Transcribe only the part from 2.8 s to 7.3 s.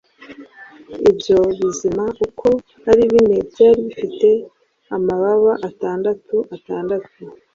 ari bine byari bifite amababa atandatu atandatu,